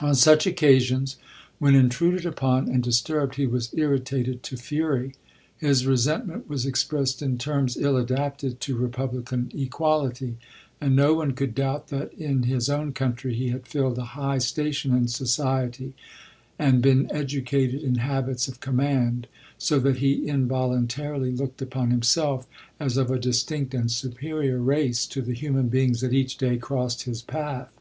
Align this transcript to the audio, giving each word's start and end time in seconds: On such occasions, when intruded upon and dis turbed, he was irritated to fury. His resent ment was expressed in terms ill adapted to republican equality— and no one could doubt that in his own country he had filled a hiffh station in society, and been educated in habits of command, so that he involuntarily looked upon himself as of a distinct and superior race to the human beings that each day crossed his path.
On 0.00 0.14
such 0.14 0.46
occasions, 0.46 1.16
when 1.58 1.74
intruded 1.74 2.24
upon 2.24 2.70
and 2.70 2.82
dis 2.82 3.02
turbed, 3.02 3.34
he 3.34 3.44
was 3.44 3.68
irritated 3.76 4.42
to 4.44 4.56
fury. 4.56 5.12
His 5.58 5.86
resent 5.86 6.26
ment 6.26 6.48
was 6.48 6.64
expressed 6.64 7.20
in 7.20 7.36
terms 7.36 7.76
ill 7.76 7.98
adapted 7.98 8.62
to 8.62 8.78
republican 8.78 9.52
equality— 9.54 10.38
and 10.80 10.96
no 10.96 11.12
one 11.12 11.32
could 11.32 11.54
doubt 11.54 11.88
that 11.88 12.14
in 12.14 12.44
his 12.44 12.70
own 12.70 12.94
country 12.94 13.34
he 13.34 13.48
had 13.50 13.66
filled 13.66 13.98
a 13.98 14.04
hiffh 14.16 14.40
station 14.40 14.94
in 14.96 15.06
society, 15.06 15.92
and 16.58 16.80
been 16.80 17.12
educated 17.12 17.82
in 17.82 17.96
habits 17.96 18.48
of 18.48 18.60
command, 18.60 19.26
so 19.58 19.78
that 19.78 19.98
he 19.98 20.26
involuntarily 20.26 21.30
looked 21.30 21.60
upon 21.60 21.90
himself 21.90 22.46
as 22.80 22.96
of 22.96 23.10
a 23.10 23.18
distinct 23.20 23.74
and 23.74 23.90
superior 23.90 24.58
race 24.58 25.04
to 25.06 25.20
the 25.20 25.34
human 25.34 25.68
beings 25.68 26.00
that 26.00 26.14
each 26.14 26.38
day 26.38 26.56
crossed 26.56 27.02
his 27.02 27.20
path. 27.20 27.78